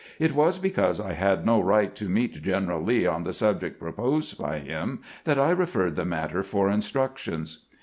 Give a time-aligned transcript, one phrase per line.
[0.17, 4.35] It was because I had no right to meet General Lee on the subject proposed
[4.35, 7.59] by him that I referred the matter for instructions."